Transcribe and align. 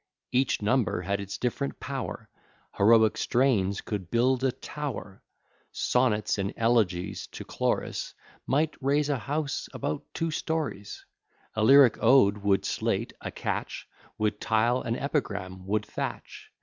Each 0.31 0.63
number 0.63 1.01
had 1.03 1.21
its 1.21 1.37
diff'rent 1.37 1.79
power; 1.79 2.27
Heroic 2.75 3.17
strains 3.17 3.81
could 3.81 4.09
build 4.09 4.43
a 4.43 4.51
tower; 4.51 5.21
Sonnets 5.71 6.39
and 6.39 6.51
elegies 6.57 7.27
to 7.27 7.45
Chloris, 7.45 8.15
Might 8.47 8.73
raise 8.81 9.09
a 9.09 9.19
house 9.19 9.69
about 9.75 10.03
two 10.15 10.31
stories; 10.31 11.05
A 11.55 11.63
lyric 11.63 11.99
ode 12.01 12.39
would 12.39 12.65
slate; 12.65 13.13
a 13.21 13.29
catch 13.29 13.87
Would 14.17 14.41
tile; 14.41 14.81
an 14.81 14.95
epigram 14.95 15.67
would 15.67 15.85
thatch. 15.85 16.51